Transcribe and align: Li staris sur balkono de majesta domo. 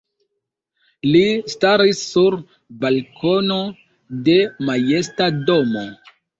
Li 1.07 1.21
staris 1.55 2.01
sur 2.15 2.39
balkono 2.85 3.61
de 4.31 4.37
majesta 4.73 5.33
domo. 5.47 5.89